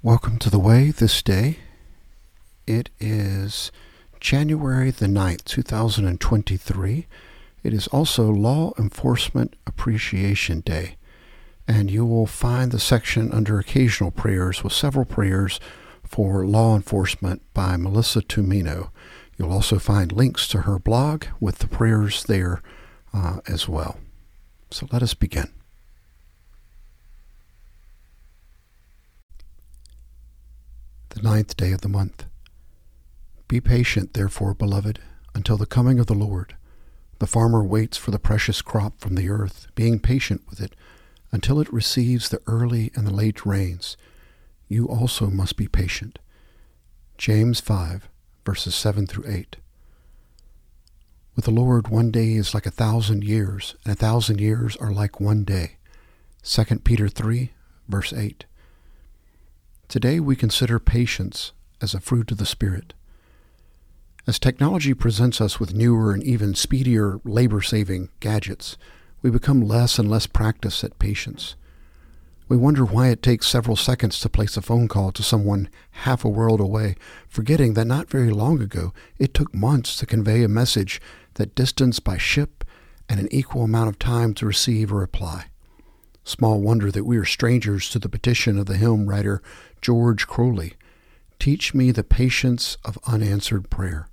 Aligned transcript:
Welcome 0.00 0.38
to 0.38 0.48
the 0.48 0.60
Way 0.60 0.92
this 0.92 1.22
day. 1.22 1.58
It 2.68 2.88
is 3.00 3.72
January 4.20 4.92
the 4.92 5.06
9th, 5.06 5.42
2023. 5.42 7.08
It 7.64 7.74
is 7.74 7.88
also 7.88 8.30
Law 8.30 8.74
Enforcement 8.78 9.56
Appreciation 9.66 10.60
Day, 10.60 10.98
and 11.66 11.90
you 11.90 12.06
will 12.06 12.28
find 12.28 12.70
the 12.70 12.78
section 12.78 13.32
under 13.32 13.58
Occasional 13.58 14.12
Prayers 14.12 14.62
with 14.62 14.72
several 14.72 15.04
prayers 15.04 15.58
for 16.04 16.46
law 16.46 16.76
enforcement 16.76 17.42
by 17.52 17.76
Melissa 17.76 18.20
Tumino. 18.20 18.90
You'll 19.36 19.50
also 19.50 19.80
find 19.80 20.12
links 20.12 20.46
to 20.48 20.58
her 20.58 20.78
blog 20.78 21.24
with 21.40 21.58
the 21.58 21.66
prayers 21.66 22.22
there 22.22 22.62
uh, 23.12 23.40
as 23.48 23.68
well. 23.68 23.98
So 24.70 24.86
let 24.92 25.02
us 25.02 25.14
begin. 25.14 25.57
The 31.18 31.28
ninth 31.28 31.56
day 31.56 31.72
of 31.72 31.80
the 31.80 31.88
month. 31.88 32.26
Be 33.48 33.60
patient, 33.60 34.14
therefore, 34.14 34.54
beloved, 34.54 35.00
until 35.34 35.56
the 35.56 35.66
coming 35.66 35.98
of 35.98 36.06
the 36.06 36.14
Lord. 36.14 36.54
The 37.18 37.26
farmer 37.26 37.64
waits 37.64 37.96
for 37.96 38.12
the 38.12 38.20
precious 38.20 38.62
crop 38.62 39.00
from 39.00 39.16
the 39.16 39.28
earth, 39.28 39.66
being 39.74 39.98
patient 39.98 40.42
with 40.48 40.60
it 40.60 40.76
until 41.32 41.58
it 41.58 41.72
receives 41.72 42.28
the 42.28 42.40
early 42.46 42.92
and 42.94 43.04
the 43.04 43.12
late 43.12 43.44
rains. 43.44 43.96
You 44.68 44.86
also 44.86 45.26
must 45.26 45.56
be 45.56 45.66
patient. 45.66 46.20
James 47.16 47.58
5, 47.58 48.08
verses 48.46 48.76
7 48.76 49.08
through 49.08 49.28
8. 49.28 49.56
With 51.34 51.46
the 51.46 51.50
Lord, 51.50 51.88
one 51.88 52.12
day 52.12 52.34
is 52.34 52.54
like 52.54 52.66
a 52.66 52.70
thousand 52.70 53.24
years, 53.24 53.74
and 53.84 53.92
a 53.92 53.96
thousand 53.96 54.40
years 54.40 54.76
are 54.76 54.92
like 54.92 55.18
one 55.18 55.42
day. 55.42 55.78
2 56.44 56.64
Peter 56.84 57.08
3, 57.08 57.50
verse 57.88 58.12
8. 58.12 58.44
Today 59.88 60.20
we 60.20 60.36
consider 60.36 60.78
patience 60.78 61.52
as 61.80 61.94
a 61.94 62.00
fruit 62.00 62.30
of 62.30 62.36
the 62.36 62.44
Spirit. 62.44 62.92
As 64.26 64.38
technology 64.38 64.92
presents 64.92 65.40
us 65.40 65.58
with 65.58 65.72
newer 65.72 66.12
and 66.12 66.22
even 66.22 66.54
speedier 66.54 67.22
labor 67.24 67.62
saving 67.62 68.10
gadgets, 68.20 68.76
we 69.22 69.30
become 69.30 69.62
less 69.62 69.98
and 69.98 70.10
less 70.10 70.26
practiced 70.26 70.84
at 70.84 70.98
patience. 70.98 71.56
We 72.50 72.58
wonder 72.58 72.84
why 72.84 73.08
it 73.08 73.22
takes 73.22 73.48
several 73.48 73.76
seconds 73.76 74.20
to 74.20 74.28
place 74.28 74.58
a 74.58 74.62
phone 74.62 74.88
call 74.88 75.10
to 75.10 75.22
someone 75.22 75.70
half 75.92 76.22
a 76.22 76.28
world 76.28 76.60
away, 76.60 76.94
forgetting 77.26 77.72
that 77.72 77.86
not 77.86 78.10
very 78.10 78.30
long 78.30 78.60
ago 78.60 78.92
it 79.18 79.32
took 79.32 79.54
months 79.54 79.96
to 79.96 80.04
convey 80.04 80.42
a 80.42 80.48
message 80.48 81.00
that 81.34 81.54
distance 81.54 81.98
by 81.98 82.18
ship 82.18 82.62
and 83.08 83.18
an 83.18 83.28
equal 83.30 83.62
amount 83.62 83.88
of 83.88 83.98
time 83.98 84.34
to 84.34 84.44
receive 84.44 84.92
a 84.92 84.96
reply. 84.96 85.46
Small 86.28 86.60
wonder 86.60 86.90
that 86.90 87.06
we 87.06 87.16
are 87.16 87.24
strangers 87.24 87.88
to 87.88 87.98
the 87.98 88.10
petition 88.10 88.58
of 88.58 88.66
the 88.66 88.76
hymn 88.76 89.08
writer 89.08 89.40
George 89.80 90.26
Croly 90.26 90.74
Teach 91.38 91.72
me 91.72 91.90
the 91.90 92.04
patience 92.04 92.76
of 92.84 92.98
unanswered 93.06 93.70
prayer. 93.70 94.08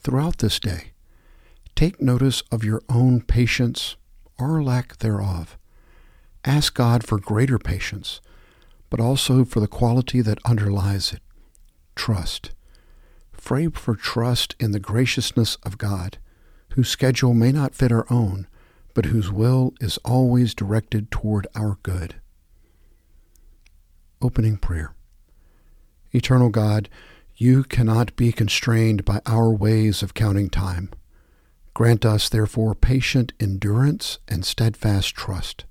Throughout 0.00 0.38
this 0.38 0.58
day, 0.58 0.90
take 1.76 2.02
notice 2.02 2.42
of 2.50 2.64
your 2.64 2.82
own 2.88 3.20
patience 3.20 3.94
or 4.40 4.60
lack 4.60 4.96
thereof. 4.96 5.56
Ask 6.44 6.74
God 6.74 7.06
for 7.06 7.20
greater 7.20 7.60
patience, 7.60 8.20
but 8.90 8.98
also 8.98 9.44
for 9.44 9.60
the 9.60 9.68
quality 9.68 10.20
that 10.20 10.44
underlies 10.44 11.12
it 11.12 11.20
trust. 11.94 12.50
Pray 13.40 13.68
for 13.68 13.94
trust 13.94 14.56
in 14.58 14.72
the 14.72 14.80
graciousness 14.80 15.54
of 15.62 15.78
God, 15.78 16.18
whose 16.70 16.88
schedule 16.88 17.34
may 17.34 17.52
not 17.52 17.76
fit 17.76 17.92
our 17.92 18.06
own, 18.10 18.48
but 18.94 19.06
whose 19.06 19.30
will 19.30 19.72
is 19.80 19.98
always 19.98 20.54
directed 20.54 21.10
toward 21.10 21.46
our 21.54 21.78
good. 21.82 22.16
Opening 24.22 24.56
Prayer 24.56 24.94
Eternal 26.12 26.50
God, 26.50 26.88
you 27.36 27.64
cannot 27.64 28.14
be 28.16 28.32
constrained 28.32 29.04
by 29.04 29.20
our 29.24 29.50
ways 29.50 30.02
of 30.02 30.12
counting 30.12 30.50
time. 30.50 30.90
Grant 31.72 32.04
us, 32.04 32.28
therefore, 32.28 32.74
patient 32.74 33.32
endurance 33.40 34.18
and 34.28 34.44
steadfast 34.44 35.14
trust, 35.14 35.64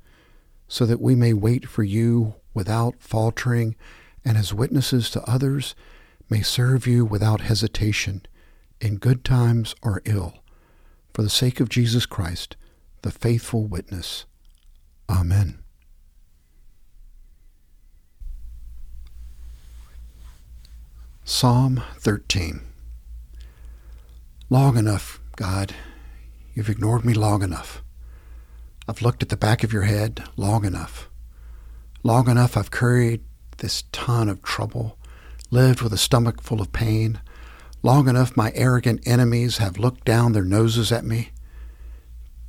so 0.68 0.86
that 0.86 1.02
we 1.02 1.14
may 1.14 1.34
wait 1.34 1.68
for 1.68 1.84
you 1.84 2.36
without 2.54 2.96
faltering, 3.00 3.76
and 4.26 4.38
as 4.38 4.54
witnesses 4.54 5.10
to 5.12 5.30
others, 5.30 5.76
may 6.30 6.42
serve 6.42 6.88
you 6.88 7.06
without 7.06 7.42
hesitation, 7.42 8.22
in 8.80 8.98
good 8.98 9.24
times 9.26 9.76
or 9.84 10.02
ill, 10.06 10.36
for 11.14 11.22
the 11.22 11.30
sake 11.30 11.60
of 11.60 11.70
Jesus 11.70 12.06
Christ, 12.06 12.56
the 13.02 13.12
faithful 13.12 13.66
witness. 13.66 14.26
Amen. 15.10 15.60
Psalm 21.24 21.84
13 21.98 22.62
Long 24.50 24.78
enough, 24.78 25.20
God. 25.36 25.76
You've 26.56 26.70
ignored 26.70 27.06
me 27.06 27.14
long 27.14 27.44
enough. 27.44 27.84
I've 28.88 29.04
looked 29.04 29.22
at 29.22 29.30
the 29.30 29.38
back 29.38 29.64
of 29.64 29.72
your 29.72 29.84
head 29.84 30.24
long 30.36 30.66
enough. 30.66 31.08
Long 32.02 32.28
enough 32.28 32.58
I've 32.58 32.72
carried 32.72 33.22
this 33.58 33.84
ton 33.92 34.28
of 34.28 34.42
trouble, 34.42 34.98
lived 35.52 35.82
with 35.82 35.94
a 35.94 35.98
stomach 35.98 36.42
full 36.42 36.62
of 36.62 36.74
pain. 36.74 37.22
Long 37.84 38.08
enough 38.08 38.36
my 38.36 38.52
arrogant 38.56 39.08
enemies 39.08 39.58
have 39.58 39.78
looked 39.78 40.06
down 40.06 40.32
their 40.32 40.44
noses 40.44 40.92
at 40.92 41.06
me. 41.06 41.30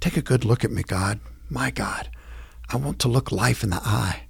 Take 0.01 0.17
a 0.17 0.23
good 0.23 0.45
look 0.45 0.65
at 0.65 0.71
me, 0.71 0.83
God. 0.83 1.21
My 1.51 1.71
God. 1.71 2.09
I 2.71 2.77
want 2.77 2.99
to 3.01 3.09
look 3.09 3.31
life 3.31 3.63
in 3.63 3.71
the 3.71 3.83
eye, 3.85 4.23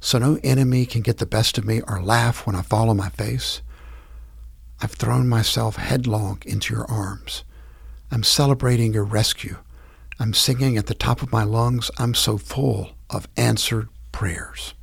so 0.00 0.18
no 0.18 0.38
enemy 0.42 0.84
can 0.84 1.00
get 1.00 1.18
the 1.18 1.26
best 1.26 1.56
of 1.56 1.64
me 1.64 1.80
or 1.86 2.02
laugh 2.02 2.46
when 2.46 2.54
I 2.54 2.62
fall 2.62 2.90
on 2.90 2.96
my 2.96 3.08
face. 3.08 3.62
I've 4.82 4.92
thrown 4.92 5.28
myself 5.28 5.76
headlong 5.76 6.42
into 6.44 6.74
your 6.74 6.84
arms. 6.90 7.44
I'm 8.10 8.22
celebrating 8.22 8.92
your 8.92 9.04
rescue. 9.04 9.56
I'm 10.18 10.34
singing 10.34 10.76
at 10.76 10.86
the 10.86 10.94
top 10.94 11.22
of 11.22 11.32
my 11.32 11.44
lungs. 11.44 11.90
I'm 11.98 12.14
so 12.14 12.36
full 12.36 12.90
of 13.08 13.28
answered 13.36 13.88
prayers. 14.12 14.74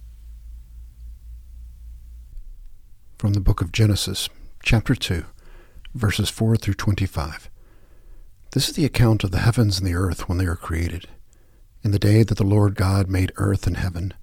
From 3.19 3.34
the 3.34 3.40
book 3.40 3.62
of 3.62 3.72
Genesis, 3.72 4.28
chapter 4.63 4.96
2, 4.96 5.24
verses 5.94 6.30
4 6.30 6.56
through 6.56 6.74
25. 6.74 7.50
This 8.53 8.67
is 8.67 8.75
the 8.75 8.84
account 8.84 9.23
of 9.23 9.31
the 9.31 9.39
heavens 9.39 9.79
and 9.79 9.88
the 9.88 9.95
earth 9.95 10.28
when 10.28 10.38
they 10.38 10.45
were 10.45 10.57
created. 10.57 11.07
In 11.84 11.91
the 11.91 12.00
day 12.00 12.23
that 12.23 12.38
the 12.38 12.44
Lord 12.44 12.75
God 12.75 13.07
made 13.07 13.31
earth 13.38 13.66
and 13.66 13.78
heaven. 13.78 14.13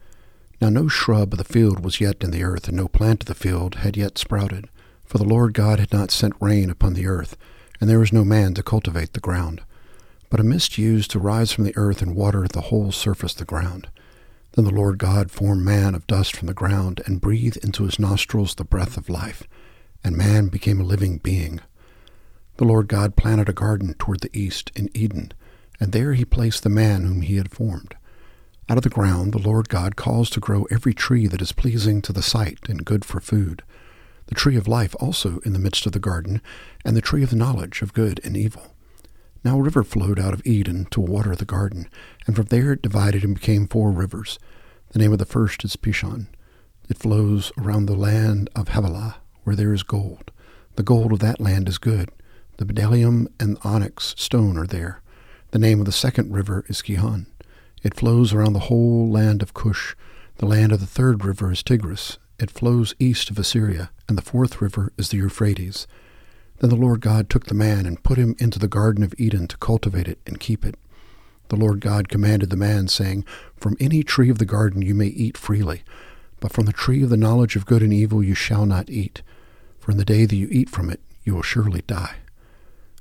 Now 0.60 0.68
no 0.68 0.86
shrub 0.86 1.32
of 1.32 1.38
the 1.38 1.44
field 1.44 1.82
was 1.82 1.98
yet 1.98 2.22
in 2.22 2.30
the 2.30 2.44
earth, 2.44 2.68
and 2.68 2.76
no 2.76 2.88
plant 2.88 3.22
of 3.22 3.26
the 3.26 3.34
field 3.34 3.76
had 3.76 3.96
yet 3.96 4.18
sprouted, 4.18 4.68
for 5.02 5.16
the 5.16 5.24
Lord 5.24 5.54
God 5.54 5.80
had 5.80 5.94
not 5.94 6.10
sent 6.10 6.34
rain 6.42 6.68
upon 6.68 6.92
the 6.92 7.06
earth, 7.06 7.38
and 7.80 7.88
there 7.88 8.00
was 8.00 8.12
no 8.12 8.22
man 8.22 8.52
to 8.52 8.62
cultivate 8.62 9.14
the 9.14 9.20
ground. 9.20 9.62
But 10.28 10.40
a 10.40 10.44
mist 10.44 10.76
used 10.76 11.10
to 11.12 11.18
rise 11.18 11.50
from 11.50 11.64
the 11.64 11.76
earth 11.76 12.02
and 12.02 12.14
water 12.14 12.46
the 12.46 12.68
whole 12.68 12.92
surface 12.92 13.32
of 13.32 13.38
the 13.38 13.44
ground. 13.46 13.88
Then 14.52 14.66
the 14.66 14.70
Lord 14.70 14.98
God 14.98 15.30
formed 15.30 15.64
man 15.64 15.94
of 15.94 16.06
dust 16.06 16.36
from 16.36 16.48
the 16.48 16.54
ground, 16.54 17.00
and 17.06 17.22
breathed 17.22 17.64
into 17.64 17.84
his 17.84 17.98
nostrils 17.98 18.54
the 18.54 18.64
breath 18.64 18.98
of 18.98 19.08
life, 19.08 19.44
and 20.04 20.18
man 20.18 20.48
became 20.48 20.82
a 20.82 20.84
living 20.84 21.16
being. 21.16 21.60
The 22.58 22.64
Lord 22.64 22.88
God 22.88 23.14
planted 23.14 23.48
a 23.48 23.52
garden 23.52 23.94
toward 24.00 24.20
the 24.20 24.36
east 24.36 24.72
in 24.74 24.91
Eden, 24.92 25.32
and 25.78 25.92
there 25.92 26.14
he 26.14 26.24
placed 26.24 26.64
the 26.64 26.69
man 26.69 27.04
whom 27.04 27.20
he 27.22 27.36
had 27.36 27.52
formed. 27.52 27.94
Out 28.69 28.76
of 28.76 28.82
the 28.82 28.91
ground 28.91 29.32
the 29.32 29.38
Lord 29.38 29.69
God 29.69 29.94
caused 29.94 30.32
to 30.32 30.41
grow 30.41 30.64
every 30.64 30.92
tree 30.92 31.28
that 31.28 31.41
is 31.41 31.52
pleasing 31.52 32.02
to 32.02 32.12
the 32.12 32.20
sight 32.20 32.58
and 32.69 32.84
good 32.84 33.04
for 33.04 33.20
food, 33.20 33.62
the 34.26 34.34
tree 34.34 34.56
of 34.56 34.66
life 34.66 34.96
also 34.98 35.38
in 35.46 35.52
the 35.52 35.60
midst 35.60 35.86
of 35.86 35.92
the 35.92 36.00
garden, 36.00 36.42
and 36.84 36.96
the 36.96 37.00
tree 37.00 37.22
of 37.22 37.30
the 37.30 37.36
knowledge 37.36 37.80
of 37.80 37.94
good 37.94 38.20
and 38.24 38.36
evil. 38.36 38.75
Now 39.44 39.56
a 39.56 39.62
river 39.62 39.84
flowed 39.84 40.19
out 40.19 40.34
of 40.34 40.44
Eden 40.44 40.86
to 40.90 41.00
water 41.00 41.36
the 41.36 41.44
garden, 41.44 41.88
and 42.26 42.34
from 42.34 42.46
there 42.46 42.72
it 42.72 42.82
divided 42.82 43.22
and 43.22 43.36
became 43.36 43.69
four 43.69 43.92
rivers. 43.92 44.36
The 44.90 44.98
name 44.98 45.12
of 45.12 45.20
the 45.20 45.25
first 45.25 45.64
is 45.64 45.76
Pishon. 45.76 46.26
It 46.88 46.99
flows 46.99 47.52
around 47.56 47.87
the 47.87 47.94
land 47.94 48.50
of 48.56 48.70
Havilah, 48.70 49.19
where 49.44 49.55
there 49.55 49.72
is 49.72 49.84
gold. 49.84 50.32
The 50.75 50.82
gold 50.82 51.12
of 51.12 51.20
that 51.20 51.40
land 51.40 51.69
is 51.69 51.78
good. 51.78 52.10
The 52.58 52.64
bdellium 52.64 53.28
and 53.38 53.56
onyx 53.62 54.16
stone 54.19 54.58
are 54.58 54.66
there. 54.66 55.00
The 55.52 55.60
name 55.60 55.78
of 55.78 55.87
the 55.87 55.93
second 55.93 56.32
river 56.32 56.64
is 56.66 56.82
Gihon. 56.82 57.28
It 57.84 57.94
flows 57.94 58.32
around 58.32 58.52
the 58.52 58.66
whole 58.66 59.08
land 59.08 59.43
of 59.43 59.55
Cush. 59.55 59.94
The 60.38 60.46
land 60.46 60.72
of 60.72 60.81
the 60.81 60.87
third 60.87 61.25
river 61.25 61.52
is 61.52 61.62
Tigris. 61.62 62.19
It 62.37 62.50
flows 62.50 62.96
east 62.99 63.31
of 63.31 63.38
Assyria, 63.38 63.93
and 64.08 64.19
the 64.19 64.22
fourth 64.22 64.60
river 64.60 64.93
is 64.99 65.10
the 65.10 65.19
Euphrates. 65.19 65.87
Then 66.58 66.70
the 66.70 66.75
Lord 66.75 67.00
God 67.00 67.31
took 67.31 67.46
the 67.46 67.55
man 67.55 67.87
and 67.87 68.02
put 68.02 68.19
him 68.19 68.34
into 68.40 68.58
the 68.58 68.66
garden 68.66 69.05
of 69.05 69.14
Eden 69.19 69.46
to 69.46 69.56
cultivate 69.58 70.08
it 70.08 70.19
and 70.26 70.40
keep 70.40 70.66
it. 70.66 70.75
The 71.50 71.56
Lord 71.56 71.81
God 71.81 72.08
commanded 72.08 72.50
the 72.50 72.56
man, 72.56 72.88
saying, 72.88 73.25
From 73.56 73.76
any 73.78 74.02
tree 74.02 74.31
of 74.31 74.38
the 74.38 74.44
garden 74.44 74.82
you 74.82 74.96
may 74.96 75.06
eat 75.06 75.38
freely, 75.38 75.84
but 76.40 76.52
from 76.52 76.66
the 76.66 76.72
tree 76.72 77.05
of 77.05 77.10
the 77.10 77.16
knowledge 77.16 77.55
of 77.55 77.66
good 77.66 77.82
and 77.82 77.93
evil 77.93 78.20
you 78.20 78.34
shall 78.34 78.66
not 78.66 78.90
eat, 78.90 79.22
for 79.78 79.93
in 79.93 79.96
the 79.96 80.05
day 80.05 80.25
that 80.25 80.34
you 80.34 80.49
eat 80.50 80.69
from 80.69 80.90
it 80.90 81.00
you 81.22 81.37
will 81.37 81.43
surely 81.43 81.82
die. 81.87 82.16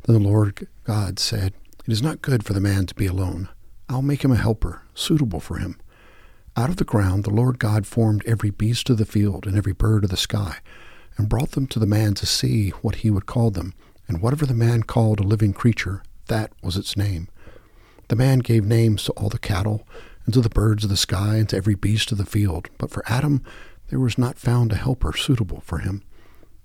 Then 0.07 0.23
the 0.23 0.29
Lord 0.29 0.67
God 0.85 1.19
said, 1.19 1.53
It 1.85 1.91
is 1.91 2.01
not 2.01 2.21
good 2.21 2.45
for 2.45 2.53
the 2.53 2.61
man 2.61 2.85
to 2.85 2.95
be 2.95 3.07
alone. 3.07 3.49
I'll 3.89 4.01
make 4.01 4.23
him 4.23 4.31
a 4.31 4.37
helper, 4.37 4.83
suitable 4.93 5.41
for 5.41 5.57
him. 5.57 5.77
Out 6.55 6.69
of 6.69 6.77
the 6.77 6.85
ground 6.85 7.25
the 7.25 7.29
Lord 7.29 7.59
God 7.59 7.85
formed 7.85 8.25
every 8.25 8.49
beast 8.49 8.89
of 8.89 8.97
the 8.97 9.05
field 9.05 9.45
and 9.45 9.57
every 9.57 9.73
bird 9.73 10.05
of 10.05 10.09
the 10.09 10.15
sky, 10.15 10.59
and 11.17 11.27
brought 11.27 11.51
them 11.51 11.67
to 11.67 11.79
the 11.79 11.85
man 11.85 12.13
to 12.15 12.25
see 12.25 12.69
what 12.81 12.95
he 12.95 13.11
would 13.11 13.25
call 13.25 13.51
them. 13.51 13.73
And 14.07 14.21
whatever 14.21 14.45
the 14.45 14.53
man 14.53 14.83
called 14.83 15.19
a 15.19 15.23
living 15.23 15.51
creature, 15.51 16.03
that 16.27 16.53
was 16.63 16.77
its 16.77 16.95
name. 16.95 17.27
The 18.07 18.15
man 18.15 18.39
gave 18.39 18.63
names 18.63 19.03
to 19.03 19.11
all 19.13 19.27
the 19.27 19.37
cattle, 19.37 19.85
and 20.23 20.33
to 20.33 20.39
the 20.39 20.47
birds 20.47 20.85
of 20.85 20.89
the 20.89 20.95
sky, 20.95 21.35
and 21.35 21.49
to 21.49 21.57
every 21.57 21.75
beast 21.75 22.13
of 22.13 22.17
the 22.17 22.25
field. 22.25 22.69
But 22.77 22.91
for 22.91 23.03
Adam 23.07 23.43
there 23.89 23.99
was 23.99 24.17
not 24.17 24.39
found 24.39 24.71
a 24.71 24.75
helper 24.77 25.11
suitable 25.11 25.59
for 25.59 25.79
him. 25.79 26.03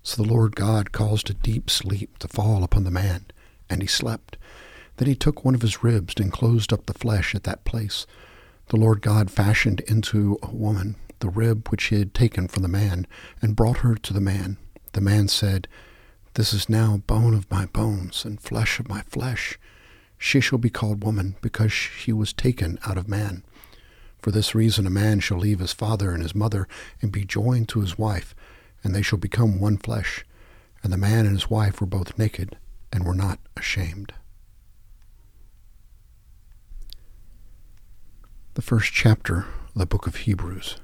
So 0.02 0.22
the 0.22 0.28
Lord 0.28 0.56
God 0.56 0.92
caused 0.92 1.30
a 1.30 1.34
deep 1.34 1.70
sleep 1.70 2.18
to 2.18 2.28
fall 2.28 2.64
upon 2.64 2.84
the 2.84 2.90
man, 2.90 3.26
and 3.70 3.82
he 3.82 3.88
slept. 3.88 4.36
Then 4.96 5.08
he 5.08 5.14
took 5.14 5.44
one 5.44 5.54
of 5.54 5.62
his 5.62 5.82
ribs 5.82 6.14
and 6.18 6.32
closed 6.32 6.72
up 6.72 6.86
the 6.86 6.94
flesh 6.94 7.34
at 7.34 7.44
that 7.44 7.64
place. 7.64 8.06
The 8.68 8.76
Lord 8.76 9.00
God 9.00 9.30
fashioned 9.30 9.80
into 9.80 10.38
a 10.42 10.50
woman 10.50 10.96
the 11.22 11.30
rib 11.30 11.68
which 11.68 11.84
he 11.84 11.98
had 11.98 12.12
taken 12.12 12.48
from 12.48 12.62
the 12.62 12.68
man, 12.68 13.06
and 13.40 13.56
brought 13.56 13.78
her 13.78 13.94
to 13.94 14.12
the 14.12 14.20
man. 14.20 14.58
The 14.92 15.00
man 15.00 15.28
said, 15.28 15.68
This 16.34 16.52
is 16.52 16.68
now 16.68 16.98
bone 17.06 17.32
of 17.32 17.50
my 17.50 17.66
bones, 17.66 18.24
and 18.24 18.40
flesh 18.40 18.78
of 18.80 18.88
my 18.88 19.02
flesh. 19.02 19.56
She 20.18 20.40
shall 20.40 20.58
be 20.58 20.68
called 20.68 21.04
woman, 21.04 21.36
because 21.40 21.72
she 21.72 22.12
was 22.12 22.32
taken 22.32 22.78
out 22.84 22.98
of 22.98 23.08
man. 23.08 23.44
For 24.20 24.32
this 24.32 24.54
reason 24.54 24.84
a 24.86 24.90
man 24.90 25.20
shall 25.20 25.38
leave 25.38 25.60
his 25.60 25.72
father 25.72 26.10
and 26.10 26.22
his 26.22 26.34
mother, 26.34 26.66
and 27.00 27.12
be 27.12 27.24
joined 27.24 27.68
to 27.70 27.80
his 27.80 27.96
wife, 27.96 28.34
and 28.82 28.94
they 28.94 29.02
shall 29.02 29.18
become 29.18 29.60
one 29.60 29.76
flesh. 29.76 30.24
And 30.82 30.92
the 30.92 30.96
man 30.98 31.26
and 31.26 31.34
his 31.34 31.50
wife 31.50 31.80
were 31.80 31.86
both 31.86 32.18
naked, 32.18 32.56
and 32.92 33.04
were 33.04 33.14
not 33.14 33.38
ashamed. 33.56 34.12
the 38.54 38.62
first 38.62 38.92
chapter 38.92 39.46
of 39.68 39.74
the 39.76 39.86
book 39.86 40.06
of 40.06 40.16
Hebrews. 40.16 40.76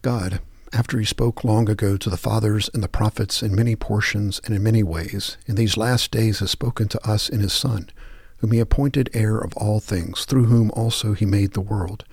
God, 0.00 0.40
after 0.72 0.98
he 0.98 1.04
spoke 1.04 1.44
long 1.44 1.68
ago 1.68 1.98
to 1.98 2.08
the 2.08 2.16
fathers 2.16 2.70
and 2.72 2.82
the 2.82 2.88
prophets 2.88 3.42
in 3.42 3.54
many 3.54 3.76
portions 3.76 4.40
and 4.44 4.54
in 4.54 4.62
many 4.62 4.82
ways, 4.82 5.36
in 5.46 5.56
these 5.56 5.76
last 5.76 6.10
days 6.10 6.38
has 6.38 6.50
spoken 6.50 6.88
to 6.88 7.08
us 7.08 7.28
in 7.28 7.40
his 7.40 7.52
Son, 7.52 7.90
whom 8.38 8.52
he 8.52 8.58
appointed 8.58 9.10
heir 9.12 9.36
of 9.36 9.52
all 9.54 9.80
things, 9.80 10.24
through 10.24 10.44
whom 10.44 10.70
also 10.70 11.12
he 11.12 11.26
made 11.26 11.52
the 11.52 11.60
world. 11.60 12.04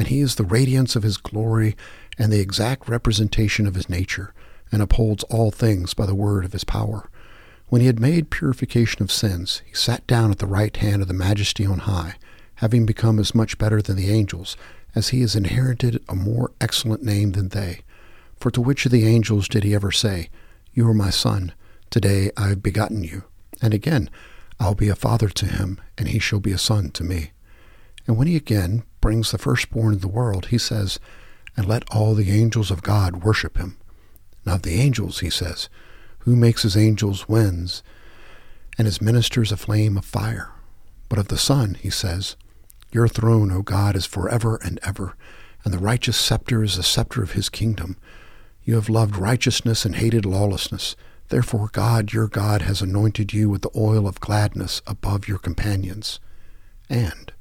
And 0.00 0.08
he 0.08 0.20
is 0.20 0.36
the 0.36 0.44
radiance 0.44 0.96
of 0.96 1.02
his 1.02 1.18
glory 1.18 1.76
and 2.18 2.32
the 2.32 2.40
exact 2.40 2.88
representation 2.88 3.66
of 3.66 3.74
his 3.74 3.90
nature, 3.90 4.32
and 4.72 4.80
upholds 4.80 5.24
all 5.24 5.50
things 5.50 5.92
by 5.92 6.06
the 6.06 6.14
word 6.14 6.46
of 6.46 6.52
his 6.52 6.64
power. 6.64 7.10
When 7.68 7.82
he 7.82 7.86
had 7.86 8.00
made 8.00 8.30
purification 8.30 9.02
of 9.02 9.12
sins, 9.12 9.60
he 9.66 9.74
sat 9.74 10.06
down 10.06 10.30
at 10.30 10.38
the 10.38 10.46
right 10.46 10.74
hand 10.74 11.02
of 11.02 11.08
the 11.08 11.12
majesty 11.12 11.66
on 11.66 11.80
high 11.80 12.14
having 12.60 12.84
become 12.84 13.18
as 13.18 13.34
much 13.34 13.56
better 13.56 13.80
than 13.80 13.96
the 13.96 14.10
angels, 14.10 14.54
as 14.94 15.08
he 15.08 15.22
has 15.22 15.34
inherited 15.34 16.02
a 16.10 16.14
more 16.14 16.52
excellent 16.60 17.02
name 17.02 17.32
than 17.32 17.48
they. 17.48 17.80
For 18.38 18.50
to 18.50 18.60
which 18.60 18.84
of 18.84 18.92
the 18.92 19.06
angels 19.06 19.48
did 19.48 19.64
he 19.64 19.74
ever 19.74 19.90
say, 19.90 20.28
You 20.74 20.86
are 20.88 20.94
my 20.94 21.08
son, 21.08 21.54
today 21.88 22.30
I 22.36 22.48
have 22.48 22.62
begotten 22.62 23.02
you? 23.02 23.24
And 23.62 23.72
again, 23.72 24.10
I'll 24.58 24.74
be 24.74 24.90
a 24.90 24.94
father 24.94 25.30
to 25.30 25.46
him, 25.46 25.80
and 25.96 26.08
he 26.08 26.18
shall 26.18 26.40
be 26.40 26.52
a 26.52 26.58
son 26.58 26.90
to 26.90 27.02
me. 27.04 27.30
And 28.10 28.18
when 28.18 28.26
he 28.26 28.34
again 28.34 28.82
brings 29.00 29.30
the 29.30 29.38
firstborn 29.38 29.94
of 29.94 30.00
the 30.00 30.08
world, 30.08 30.46
he 30.46 30.58
says, 30.58 30.98
And 31.56 31.64
let 31.64 31.88
all 31.94 32.16
the 32.16 32.32
angels 32.32 32.72
of 32.72 32.82
God 32.82 33.22
worship 33.22 33.56
him. 33.56 33.76
Of 34.44 34.62
the 34.62 34.80
angels, 34.80 35.20
he 35.20 35.30
says, 35.30 35.68
Who 36.24 36.34
makes 36.34 36.64
his 36.64 36.76
angels 36.76 37.28
winds, 37.28 37.84
and 38.76 38.88
his 38.88 39.00
ministers 39.00 39.52
a 39.52 39.56
flame 39.56 39.96
of 39.96 40.04
fire? 40.04 40.50
But 41.08 41.20
of 41.20 41.28
the 41.28 41.38
Son, 41.38 41.74
he 41.80 41.88
says, 41.88 42.34
your 42.90 43.06
throne, 43.06 43.52
O 43.52 43.62
God, 43.62 43.94
is 43.94 44.06
forever 44.06 44.58
and 44.64 44.80
ever, 44.82 45.14
and 45.64 45.72
the 45.72 45.78
righteous 45.78 46.16
scepter 46.16 46.64
is 46.64 46.78
the 46.78 46.82
scepter 46.82 47.22
of 47.22 47.34
his 47.34 47.48
kingdom. 47.48 47.96
You 48.64 48.74
have 48.74 48.88
loved 48.88 49.14
righteousness 49.14 49.84
and 49.84 49.94
hated 49.94 50.26
lawlessness. 50.26 50.96
Therefore, 51.28 51.70
God, 51.72 52.12
your 52.12 52.26
God, 52.26 52.62
has 52.62 52.82
anointed 52.82 53.32
you 53.32 53.48
with 53.48 53.62
the 53.62 53.70
oil 53.76 54.08
of 54.08 54.18
gladness 54.18 54.82
above 54.88 55.28
your 55.28 55.38
companions. 55.38 56.18
And 56.88 57.32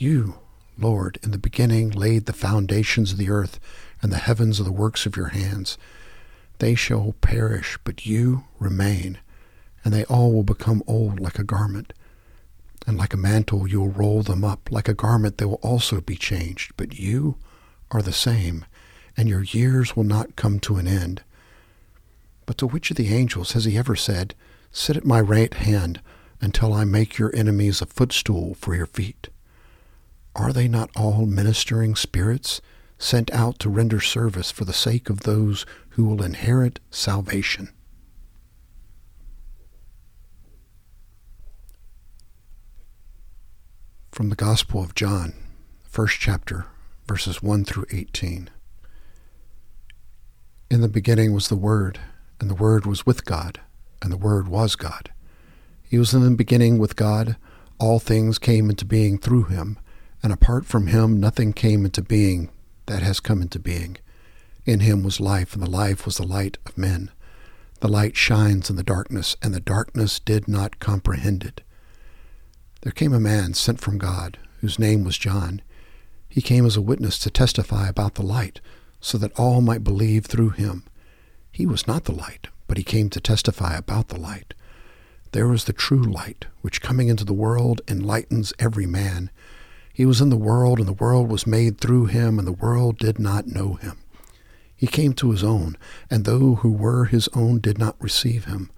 you, 0.00 0.38
Lord, 0.78 1.18
in 1.22 1.30
the 1.30 1.38
beginning 1.38 1.90
laid 1.90 2.26
the 2.26 2.32
foundations 2.32 3.12
of 3.12 3.18
the 3.18 3.30
earth, 3.30 3.60
and 4.02 4.10
the 4.10 4.18
heavens 4.18 4.60
are 4.60 4.64
the 4.64 4.72
works 4.72 5.06
of 5.06 5.16
your 5.16 5.28
hands. 5.28 5.76
They 6.58 6.74
shall 6.74 7.14
perish, 7.20 7.78
but 7.84 8.06
you 8.06 8.44
remain, 8.58 9.18
and 9.84 9.92
they 9.92 10.04
all 10.04 10.32
will 10.32 10.42
become 10.42 10.82
old 10.86 11.20
like 11.20 11.38
a 11.38 11.44
garment 11.44 11.92
and 12.86 12.96
like 12.96 13.14
a 13.14 13.18
mantle 13.18 13.68
you 13.68 13.80
will 13.80 13.90
roll 13.90 14.22
them 14.22 14.44
up. 14.44 14.70
Like 14.70 14.88
a 14.88 14.94
garment 14.94 15.38
they 15.38 15.44
will 15.44 15.60
also 15.62 16.00
be 16.00 16.16
changed. 16.16 16.72
But 16.76 16.98
you 16.98 17.36
are 17.90 18.02
the 18.02 18.12
same, 18.12 18.64
and 19.16 19.28
your 19.28 19.42
years 19.42 19.96
will 19.96 20.04
not 20.04 20.36
come 20.36 20.60
to 20.60 20.76
an 20.76 20.86
end. 20.86 21.22
But 22.46 22.58
to 22.58 22.66
which 22.66 22.90
of 22.90 22.96
the 22.96 23.14
angels 23.14 23.52
has 23.52 23.64
he 23.64 23.76
ever 23.76 23.96
said, 23.96 24.34
Sit 24.72 24.96
at 24.96 25.04
my 25.04 25.20
right 25.20 25.52
hand 25.52 26.00
until 26.40 26.72
I 26.72 26.84
make 26.84 27.18
your 27.18 27.34
enemies 27.34 27.82
a 27.82 27.86
footstool 27.86 28.54
for 28.54 28.74
your 28.74 28.86
feet? 28.86 29.28
Are 30.34 30.52
they 30.52 30.68
not 30.68 30.90
all 30.96 31.26
ministering 31.26 31.96
spirits 31.96 32.60
sent 32.98 33.32
out 33.32 33.58
to 33.60 33.70
render 33.70 34.00
service 34.00 34.50
for 34.50 34.64
the 34.64 34.72
sake 34.72 35.10
of 35.10 35.20
those 35.20 35.66
who 35.90 36.04
will 36.04 36.22
inherit 36.22 36.80
salvation? 36.90 37.70
From 44.12 44.28
the 44.28 44.36
Gospel 44.36 44.82
of 44.82 44.94
John, 44.94 45.32
first 45.82 46.18
chapter, 46.20 46.66
verses 47.08 47.42
1 47.42 47.64
through 47.64 47.86
18. 47.90 48.50
In 50.70 50.80
the 50.82 50.88
beginning 50.88 51.32
was 51.32 51.48
the 51.48 51.56
Word, 51.56 51.98
and 52.38 52.48
the 52.48 52.54
Word 52.54 52.86
was 52.86 53.04
with 53.04 53.24
God, 53.24 53.60
and 54.02 54.12
the 54.12 54.16
Word 54.16 54.46
was 54.46 54.76
God. 54.76 55.10
He 55.82 55.98
was 55.98 56.14
in 56.14 56.22
the 56.22 56.30
beginning 56.30 56.78
with 56.78 56.94
God. 56.94 57.36
All 57.78 57.98
things 57.98 58.38
came 58.38 58.70
into 58.70 58.84
being 58.84 59.18
through 59.18 59.44
him, 59.44 59.78
and 60.22 60.32
apart 60.32 60.66
from 60.66 60.88
him 60.88 61.18
nothing 61.18 61.52
came 61.52 61.84
into 61.84 62.02
being 62.02 62.50
that 62.86 63.02
has 63.02 63.20
come 63.20 63.40
into 63.40 63.58
being. 63.58 63.96
In 64.66 64.80
him 64.80 65.02
was 65.02 65.20
life, 65.20 65.54
and 65.54 65.62
the 65.62 65.70
life 65.70 66.04
was 66.04 66.16
the 66.16 66.26
light 66.26 66.58
of 66.66 66.76
men. 66.76 67.10
The 67.80 67.88
light 67.88 68.16
shines 68.16 68.68
in 68.68 68.76
the 68.76 68.82
darkness, 68.82 69.36
and 69.42 69.54
the 69.54 69.60
darkness 69.60 70.18
did 70.18 70.46
not 70.46 70.80
comprehend 70.80 71.44
it. 71.44 71.62
There 72.82 72.92
came 72.92 73.12
a 73.12 73.20
man 73.20 73.54
sent 73.54 73.80
from 73.80 73.98
God, 73.98 74.38
whose 74.60 74.78
name 74.78 75.04
was 75.04 75.18
John. 75.18 75.62
He 76.28 76.42
came 76.42 76.66
as 76.66 76.76
a 76.76 76.82
witness 76.82 77.18
to 77.20 77.30
testify 77.30 77.88
about 77.88 78.14
the 78.14 78.22
light, 78.22 78.60
so 79.00 79.16
that 79.18 79.38
all 79.38 79.60
might 79.60 79.84
believe 79.84 80.26
through 80.26 80.50
him. 80.50 80.84
He 81.50 81.66
was 81.66 81.86
not 81.86 82.04
the 82.04 82.12
light, 82.12 82.48
but 82.68 82.76
he 82.76 82.84
came 82.84 83.08
to 83.10 83.20
testify 83.20 83.76
about 83.76 84.08
the 84.08 84.20
light. 84.20 84.54
There 85.32 85.52
is 85.52 85.64
the 85.64 85.72
true 85.72 86.02
light, 86.02 86.46
which 86.60 86.82
coming 86.82 87.08
into 87.08 87.24
the 87.24 87.32
world 87.32 87.80
enlightens 87.88 88.52
every 88.58 88.86
man. 88.86 89.30
He 90.00 90.06
was 90.06 90.22
in 90.22 90.30
the 90.30 90.36
world, 90.38 90.78
and 90.78 90.88
the 90.88 90.94
world 90.94 91.30
was 91.30 91.46
made 91.46 91.76
through 91.76 92.06
him, 92.06 92.38
and 92.38 92.48
the 92.48 92.52
world 92.52 92.96
did 92.96 93.18
not 93.18 93.46
know 93.46 93.74
him. 93.74 93.98
He 94.74 94.86
came 94.86 95.12
to 95.12 95.30
his 95.30 95.44
own, 95.44 95.76
and 96.08 96.24
those 96.24 96.60
who 96.60 96.72
were 96.72 97.04
his 97.04 97.28
own 97.34 97.60
did 97.60 97.76
not 97.76 98.00
receive 98.00 98.46
him. 98.46 98.70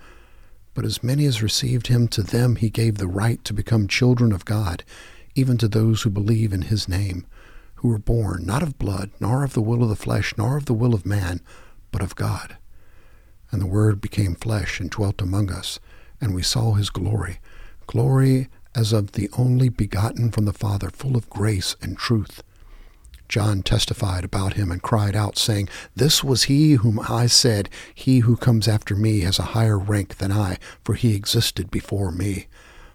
But 0.75 0.85
as 0.85 1.05
many 1.05 1.25
as 1.27 1.41
received 1.41 1.87
him, 1.87 2.09
to 2.09 2.25
them 2.25 2.57
he 2.57 2.71
gave 2.71 2.99
the 2.99 3.07
right 3.07 3.39
to 3.45 3.55
become 3.55 3.87
children 3.87 4.33
of 4.33 4.45
God, 4.45 4.83
even 5.37 5.57
to 5.59 5.69
those 5.69 6.03
who 6.03 6.11
believe 6.11 6.53
in 6.53 6.63
his 6.63 6.89
name, 6.89 7.25
who 7.77 7.87
were 7.91 7.99
born 7.99 8.45
not 8.45 8.65
of 8.65 8.77
blood, 8.77 9.13
nor 9.21 9.45
of 9.45 9.53
the 9.53 9.63
will 9.63 9.85
of 9.85 9.91
the 9.91 9.95
flesh, 9.95 10.35
nor 10.37 10.57
of 10.57 10.65
the 10.65 10.75
will 10.75 10.93
of 10.93 11.07
man, 11.07 11.41
but 11.93 12.03
of 12.03 12.17
God. 12.17 12.57
And 13.53 13.63
the 13.63 13.67
Word 13.67 14.01
became 14.01 14.35
flesh 14.35 14.81
and 14.81 14.91
dwelt 14.91 15.23
among 15.23 15.53
us, 15.53 15.79
and 16.21 16.35
we 16.35 16.43
saw 16.43 16.73
his 16.73 16.91
glory, 16.91 17.39
glory 17.87 18.49
as 18.75 18.93
of 18.93 19.13
the 19.13 19.29
only 19.37 19.69
begotten 19.69 20.31
from 20.31 20.45
the 20.45 20.53
Father, 20.53 20.91
full 20.91 21.17
of 21.17 21.31
grace 21.31 21.77
and 21.81 21.97
truth. 21.97 22.43
John 23.29 23.63
testified 23.63 24.25
about 24.25 24.55
him 24.55 24.71
and 24.71 24.83
cried 24.83 25.17
out, 25.17 25.39
saying, 25.39 25.71
This 25.97 26.23
was 26.23 26.45
he 26.45 26.73
whom 26.73 27.01
I 27.01 27.27
said, 27.27 27.71
He 27.95 28.19
who 28.19 28.37
comes 28.37 28.69
after 28.69 28.95
me 28.95 29.21
has 29.21 29.39
a 29.39 29.55
higher 29.57 29.79
rank 29.79 30.19
than 30.19 30.31
I, 30.31 30.59
for 30.85 30.95
he 30.95 31.15
existed 31.15 31.71
before 31.71 32.13
me. 32.13 32.47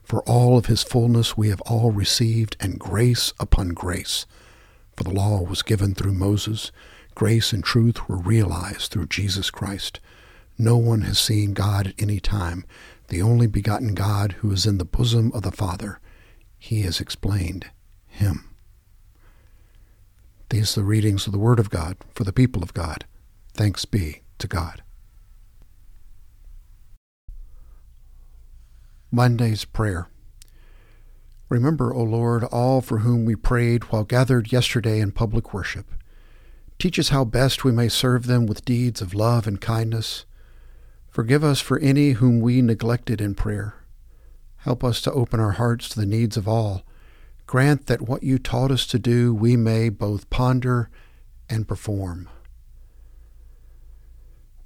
For 0.04 0.22
all 0.22 0.56
of 0.56 0.68
his 0.68 0.84
fullness 0.84 1.36
we 1.36 1.50
have 1.50 1.62
all 1.62 1.92
received, 1.92 2.56
and 2.60 2.80
grace 2.80 3.34
upon 3.40 3.70
grace. 3.70 4.28
For 4.96 5.04
the 5.04 5.10
law 5.10 5.42
was 5.42 5.64
given 5.64 5.96
through 5.96 6.14
Moses, 6.14 6.72
grace 7.16 7.52
and 7.52 7.64
truth 7.64 8.08
were 8.08 8.18
realized 8.18 8.92
through 8.92 9.08
Jesus 9.08 9.50
Christ. 9.50 10.00
No 10.56 10.78
one 10.78 11.02
has 11.02 11.18
seen 11.18 11.54
God 11.54 11.88
at 11.88 11.94
any 12.00 12.20
time, 12.20 12.64
the 13.08 13.22
only 13.22 13.48
begotten 13.48 13.94
God 13.94 14.34
who 14.40 14.52
is 14.52 14.66
in 14.66 14.78
the 14.78 14.86
bosom 14.86 15.32
of 15.34 15.44
the 15.44 15.52
Father. 15.52 16.00
He 16.58 16.82
has 16.82 17.00
explained 17.00 17.68
him. 18.08 18.50
These 20.50 20.78
are 20.78 20.82
the 20.82 20.88
readings 20.88 21.26
of 21.26 21.34
the 21.34 21.40
Word 21.40 21.60
of 21.60 21.70
God 21.70 21.98
for 22.14 22.24
the 22.24 22.34
people 22.34 22.64
of 22.64 22.74
God. 22.74 23.06
Thanks 23.54 23.86
be 23.86 24.22
to 24.40 24.48
God. 24.48 24.82
Monday's 29.12 29.66
Prayer 29.66 30.10
Remember, 31.50 31.94
O 31.94 32.04
Lord, 32.04 32.44
all 32.44 32.82
for 32.82 33.00
whom 33.00 33.24
we 33.24 33.36
prayed 33.36 33.86
while 33.86 34.04
gathered 34.04 34.52
yesterday 34.52 35.00
in 35.00 35.12
public 35.12 35.54
worship. 35.54 35.94
Teach 36.78 37.00
us 37.00 37.10
how 37.10 37.24
best 37.24 37.64
we 37.64 37.72
may 37.72 37.88
serve 37.88 38.28
them 38.28 38.46
with 38.46 38.66
deeds 38.66 39.02
of 39.02 39.14
love 39.14 39.48
and 39.48 39.62
kindness. 39.62 40.26
Forgive 41.18 41.44
us 41.44 41.60
for 41.60 41.80
any 41.80 42.12
whom 42.12 42.42
we 42.42 42.62
neglected 42.62 43.22
in 43.22 43.34
prayer. 43.34 43.74
Help 44.58 44.84
us 44.84 45.02
to 45.02 45.12
open 45.12 45.40
our 45.40 45.54
hearts 45.54 45.90
to 45.90 46.00
the 46.00 46.06
needs 46.06 46.38
of 46.38 46.48
all. 46.48 46.84
Grant 47.48 47.88
that 47.88 48.04
what 48.04 48.22
you 48.22 48.38
taught 48.38 48.70
us 48.70 48.86
to 48.86 49.00
do 49.00 49.34
we 49.34 49.58
may 49.58 49.90
both 49.90 50.30
ponder 50.30 50.92
and 51.50 51.68
perform. 51.68 52.30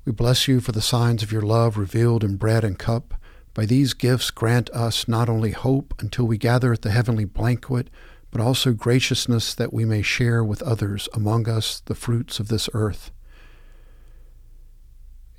We 0.04 0.12
bless 0.12 0.46
you 0.46 0.60
for 0.60 0.74
the 0.74 0.82
signs 0.82 1.24
of 1.24 1.32
your 1.32 1.42
love 1.42 1.78
revealed 1.78 2.22
in 2.22 2.36
bread 2.36 2.66
and 2.66 2.78
cup. 2.78 3.14
By 3.54 3.66
these 3.66 3.94
gifts, 3.94 4.30
grant 4.30 4.70
us 4.72 5.08
not 5.08 5.30
only 5.30 5.52
hope 5.52 5.94
until 6.00 6.26
we 6.26 6.38
gather 6.38 6.74
at 6.74 6.82
the 6.82 6.92
heavenly 6.92 7.24
banquet, 7.24 7.90
but 8.30 8.42
also 8.42 8.74
graciousness 8.74 9.54
that 9.54 9.72
we 9.72 9.86
may 9.86 10.02
share 10.02 10.44
with 10.44 10.62
others 10.64 11.08
among 11.14 11.48
us 11.48 11.80
the 11.86 11.96
fruits 11.96 12.42
of 12.42 12.50
this 12.50 12.68
earth. 12.74 13.10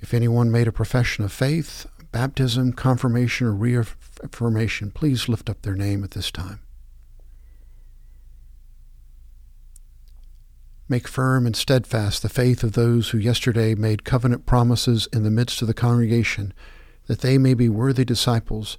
If 0.03 0.13
anyone 0.13 0.51
made 0.51 0.67
a 0.67 0.73
profession 0.73 1.23
of 1.23 1.31
faith, 1.31 1.85
baptism, 2.11 2.73
confirmation, 2.73 3.47
or 3.47 3.53
reaffirmation, 3.53 4.91
please 4.91 5.29
lift 5.29 5.49
up 5.49 5.61
their 5.61 5.77
name 5.77 6.03
at 6.03 6.11
this 6.11 6.29
time. 6.29 6.59
Make 10.89 11.07
firm 11.07 11.45
and 11.45 11.55
steadfast 11.55 12.21
the 12.21 12.27
faith 12.27 12.63
of 12.63 12.73
those 12.73 13.09
who 13.11 13.17
yesterday 13.17 13.75
made 13.75 14.03
covenant 14.03 14.45
promises 14.45 15.07
in 15.13 15.23
the 15.23 15.31
midst 15.31 15.61
of 15.61 15.69
the 15.69 15.73
congregation 15.73 16.53
that 17.07 17.21
they 17.21 17.37
may 17.37 17.53
be 17.53 17.69
worthy 17.69 18.03
disciples, 18.03 18.77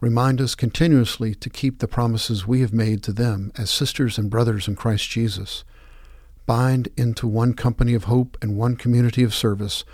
remind 0.00 0.40
us 0.40 0.54
continuously 0.54 1.34
to 1.34 1.50
keep 1.50 1.80
the 1.80 1.88
promises 1.88 2.46
we 2.46 2.60
have 2.60 2.72
made 2.72 3.02
to 3.02 3.12
them 3.12 3.50
as 3.58 3.70
sisters 3.70 4.18
and 4.18 4.30
brothers 4.30 4.68
in 4.68 4.76
Christ 4.76 5.10
Jesus. 5.10 5.64
Bind 6.46 6.88
into 6.96 7.26
one 7.26 7.54
company 7.54 7.92
of 7.92 8.04
hope 8.04 8.38
and 8.40 8.56
one 8.56 8.76
community 8.76 9.24
of 9.24 9.34
service 9.34 9.84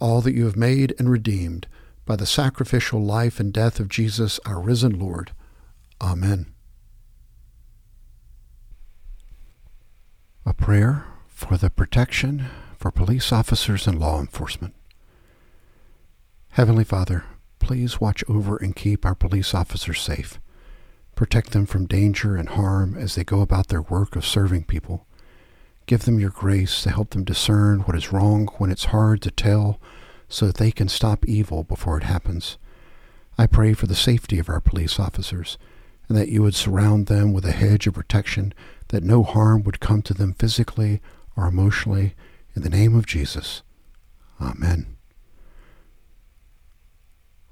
all 0.00 0.20
that 0.22 0.34
you 0.34 0.44
have 0.46 0.56
made 0.56 0.94
and 0.98 1.10
redeemed 1.10 1.66
by 2.06 2.16
the 2.16 2.26
sacrificial 2.26 3.02
life 3.02 3.38
and 3.38 3.52
death 3.52 3.78
of 3.78 3.88
Jesus, 3.88 4.40
our 4.44 4.60
risen 4.60 4.98
Lord. 4.98 5.32
Amen. 6.00 6.46
A 10.44 10.54
prayer 10.54 11.04
for 11.28 11.56
the 11.56 11.70
protection 11.70 12.46
for 12.78 12.90
police 12.90 13.30
officers 13.30 13.86
and 13.86 13.98
law 14.00 14.18
enforcement. 14.18 14.74
Heavenly 16.50 16.84
Father, 16.84 17.24
please 17.58 18.00
watch 18.00 18.24
over 18.28 18.56
and 18.56 18.74
keep 18.74 19.06
our 19.06 19.14
police 19.14 19.54
officers 19.54 20.00
safe. 20.00 20.40
Protect 21.14 21.50
them 21.50 21.66
from 21.66 21.86
danger 21.86 22.34
and 22.34 22.48
harm 22.48 22.96
as 22.96 23.14
they 23.14 23.22
go 23.22 23.42
about 23.42 23.68
their 23.68 23.82
work 23.82 24.16
of 24.16 24.26
serving 24.26 24.64
people. 24.64 25.06
Give 25.90 26.04
them 26.04 26.20
your 26.20 26.30
grace 26.30 26.84
to 26.84 26.90
help 26.90 27.10
them 27.10 27.24
discern 27.24 27.80
what 27.80 27.96
is 27.96 28.12
wrong 28.12 28.46
when 28.58 28.70
it's 28.70 28.94
hard 28.94 29.20
to 29.22 29.30
tell 29.32 29.80
so 30.28 30.46
that 30.46 30.58
they 30.58 30.70
can 30.70 30.86
stop 30.88 31.24
evil 31.24 31.64
before 31.64 31.98
it 31.98 32.04
happens. 32.04 32.58
I 33.36 33.48
pray 33.48 33.72
for 33.72 33.88
the 33.88 33.96
safety 33.96 34.38
of 34.38 34.48
our 34.48 34.60
police 34.60 35.00
officers 35.00 35.58
and 36.06 36.16
that 36.16 36.28
you 36.28 36.42
would 36.44 36.54
surround 36.54 37.08
them 37.08 37.32
with 37.32 37.44
a 37.44 37.50
hedge 37.50 37.88
of 37.88 37.94
protection 37.94 38.54
that 38.90 39.02
no 39.02 39.24
harm 39.24 39.64
would 39.64 39.80
come 39.80 40.00
to 40.02 40.14
them 40.14 40.32
physically 40.32 41.00
or 41.36 41.48
emotionally. 41.48 42.14
In 42.54 42.62
the 42.62 42.70
name 42.70 42.94
of 42.94 43.04
Jesus. 43.04 43.62
Amen 44.40 44.96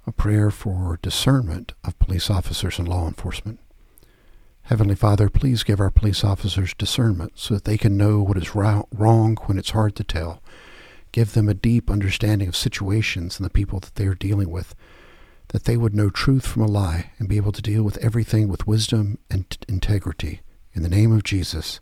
a 0.06 0.12
prayer 0.12 0.52
for 0.52 1.00
discernment 1.02 1.74
of 1.82 1.98
police 1.98 2.30
officers 2.30 2.78
and 2.78 2.86
law 2.86 3.08
enforcement. 3.08 3.58
Heavenly 4.68 4.96
Father, 4.96 5.30
please 5.30 5.62
give 5.62 5.80
our 5.80 5.90
police 5.90 6.22
officers 6.22 6.74
discernment 6.74 7.32
so 7.36 7.54
that 7.54 7.64
they 7.64 7.78
can 7.78 7.96
know 7.96 8.20
what 8.20 8.36
is 8.36 8.54
wrong 8.54 9.38
when 9.46 9.56
it's 9.56 9.70
hard 9.70 9.96
to 9.96 10.04
tell. 10.04 10.42
Give 11.10 11.32
them 11.32 11.48
a 11.48 11.54
deep 11.54 11.90
understanding 11.90 12.48
of 12.48 12.54
situations 12.54 13.38
and 13.38 13.46
the 13.46 13.50
people 13.50 13.80
that 13.80 13.94
they 13.94 14.04
are 14.06 14.14
dealing 14.14 14.50
with, 14.50 14.74
that 15.48 15.64
they 15.64 15.78
would 15.78 15.94
know 15.94 16.10
truth 16.10 16.46
from 16.46 16.60
a 16.60 16.66
lie 16.66 17.12
and 17.18 17.30
be 17.30 17.38
able 17.38 17.52
to 17.52 17.62
deal 17.62 17.82
with 17.82 17.96
everything 18.04 18.46
with 18.46 18.66
wisdom 18.66 19.16
and 19.30 19.56
integrity. 19.68 20.42
In 20.74 20.82
the 20.82 20.90
name 20.90 21.12
of 21.12 21.24
Jesus, 21.24 21.80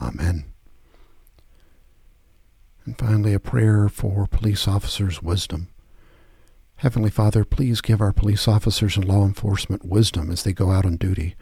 Amen. 0.00 0.44
And 2.84 2.96
finally, 2.96 3.34
a 3.34 3.40
prayer 3.40 3.88
for 3.88 4.28
police 4.28 4.68
officers' 4.68 5.24
wisdom. 5.24 5.70
Heavenly 6.76 7.10
Father, 7.10 7.44
please 7.44 7.80
give 7.80 8.00
our 8.00 8.12
police 8.12 8.46
officers 8.46 8.96
and 8.96 9.08
law 9.08 9.24
enforcement 9.24 9.84
wisdom 9.84 10.30
as 10.30 10.44
they 10.44 10.52
go 10.52 10.70
out 10.70 10.86
on 10.86 10.96
duty. 10.96 11.34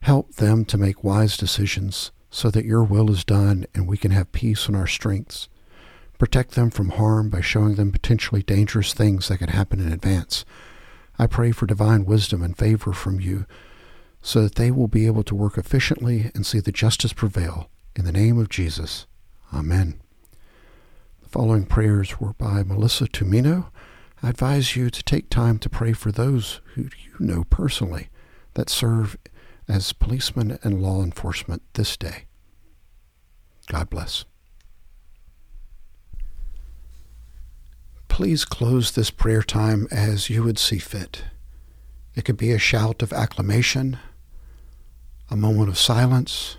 Help 0.00 0.34
them 0.36 0.64
to 0.66 0.78
make 0.78 1.04
wise 1.04 1.36
decisions 1.36 2.10
so 2.30 2.50
that 2.50 2.64
your 2.64 2.84
will 2.84 3.10
is 3.10 3.24
done 3.24 3.66
and 3.74 3.86
we 3.86 3.96
can 3.96 4.10
have 4.10 4.32
peace 4.32 4.68
in 4.68 4.74
our 4.74 4.86
strengths. 4.86 5.48
Protect 6.18 6.52
them 6.52 6.70
from 6.70 6.90
harm 6.90 7.30
by 7.30 7.40
showing 7.40 7.74
them 7.74 7.92
potentially 7.92 8.42
dangerous 8.42 8.92
things 8.92 9.28
that 9.28 9.38
could 9.38 9.50
happen 9.50 9.80
in 9.80 9.92
advance. 9.92 10.44
I 11.18 11.26
pray 11.26 11.52
for 11.52 11.66
divine 11.66 12.04
wisdom 12.04 12.42
and 12.42 12.56
favor 12.56 12.92
from 12.92 13.20
you 13.20 13.46
so 14.22 14.42
that 14.42 14.56
they 14.56 14.70
will 14.70 14.88
be 14.88 15.06
able 15.06 15.22
to 15.24 15.34
work 15.34 15.56
efficiently 15.56 16.30
and 16.34 16.44
see 16.44 16.60
the 16.60 16.72
justice 16.72 17.12
prevail. 17.12 17.70
In 17.96 18.04
the 18.04 18.12
name 18.12 18.38
of 18.38 18.48
Jesus. 18.48 19.06
Amen. 19.52 20.00
The 21.22 21.28
following 21.28 21.66
prayers 21.66 22.20
were 22.20 22.34
by 22.34 22.62
Melissa 22.62 23.06
Tumino 23.06 23.70
I 24.22 24.28
advise 24.28 24.76
you 24.76 24.90
to 24.90 25.02
take 25.02 25.30
time 25.30 25.58
to 25.60 25.70
pray 25.70 25.94
for 25.94 26.12
those 26.12 26.60
who 26.74 26.82
you 26.82 27.12
know 27.18 27.44
personally 27.44 28.10
that 28.52 28.68
serve 28.68 29.16
as 29.70 29.92
policemen 29.92 30.58
and 30.64 30.82
law 30.82 31.02
enforcement 31.02 31.62
this 31.74 31.96
day. 31.96 32.24
God 33.68 33.88
bless. 33.88 34.24
Please 38.08 38.44
close 38.44 38.90
this 38.90 39.10
prayer 39.10 39.42
time 39.42 39.86
as 39.92 40.28
you 40.28 40.42
would 40.42 40.58
see 40.58 40.78
fit. 40.78 41.22
It 42.16 42.24
could 42.24 42.36
be 42.36 42.50
a 42.50 42.58
shout 42.58 43.00
of 43.00 43.12
acclamation, 43.12 43.98
a 45.30 45.36
moment 45.36 45.68
of 45.68 45.78
silence, 45.78 46.56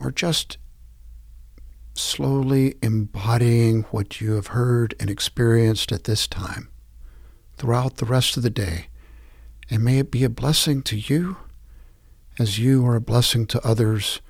or 0.00 0.10
just 0.10 0.56
slowly 1.92 2.76
embodying 2.82 3.82
what 3.90 4.20
you 4.20 4.32
have 4.32 4.48
heard 4.48 4.94
and 4.98 5.10
experienced 5.10 5.92
at 5.92 6.04
this 6.04 6.26
time 6.26 6.70
throughout 7.58 7.98
the 7.98 8.06
rest 8.06 8.38
of 8.38 8.42
the 8.42 8.50
day. 8.50 8.88
And 9.70 9.84
may 9.84 9.98
it 9.98 10.10
be 10.10 10.24
a 10.24 10.28
blessing 10.28 10.82
to 10.82 10.96
you 10.96 11.36
as 12.38 12.58
you 12.58 12.84
are 12.86 12.96
a 12.96 13.00
blessing 13.00 13.46
to 13.46 13.66
others. 13.66 14.20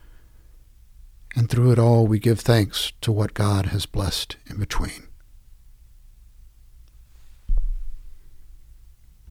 And 1.35 1.51
through 1.51 1.73
it 1.73 1.79
all, 1.79 2.07
we 2.07 2.19
give 2.19 2.41
thanks 2.41 2.93
to 3.01 3.11
what 3.11 3.35
God 3.35 3.67
has 3.67 3.87
blessed 3.87 4.37
in 4.47 4.59
between. 4.59 5.09